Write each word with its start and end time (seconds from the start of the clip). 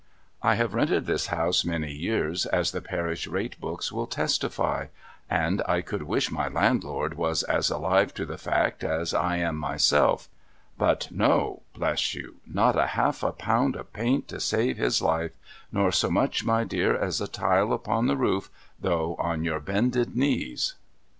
I 0.41 0.55
have 0.55 0.73
rented 0.73 1.05
this 1.05 1.27
house 1.27 1.63
many 1.63 1.91
years, 1.93 2.47
as 2.47 2.71
the 2.71 2.81
parish 2.81 3.27
rate 3.27 3.59
books 3.61 3.91
will 3.91 4.07
testify; 4.07 4.87
and 5.29 5.61
I 5.67 5.81
could 5.81 6.01
wish 6.01 6.31
my 6.31 6.47
landlord 6.47 7.13
was 7.13 7.43
as 7.43 7.69
alive 7.69 8.11
to 8.15 8.25
the 8.25 8.39
fact 8.39 8.83
as 8.83 9.13
I 9.13 9.35
am 9.37 9.57
myself; 9.57 10.27
but 10.75 11.07
no, 11.11 11.61
bless 11.75 12.15
you, 12.15 12.37
not 12.47 12.75
a 12.75 12.87
half 12.97 13.21
a 13.21 13.31
pound 13.31 13.75
of 13.75 13.93
paint 13.93 14.27
to 14.29 14.39
save 14.39 14.77
his 14.77 15.03
life, 15.03 15.33
nor 15.71 15.91
so 15.91 16.09
much, 16.09 16.43
my 16.43 16.63
dear, 16.63 16.97
as 16.97 17.21
a 17.21 17.27
tile 17.27 17.71
upon 17.71 18.07
the 18.07 18.17
roof, 18.17 18.49
though 18.79 19.15
on 19.19 19.43
your 19.43 19.59
bended 19.59 20.15
knees. 20.15 20.73